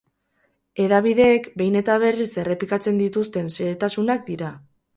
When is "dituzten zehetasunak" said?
3.05-4.29